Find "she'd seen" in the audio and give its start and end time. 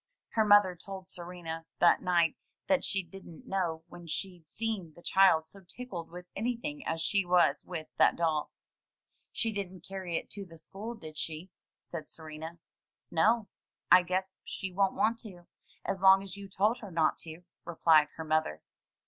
4.07-4.93